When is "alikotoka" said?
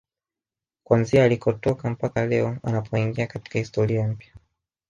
1.23-1.89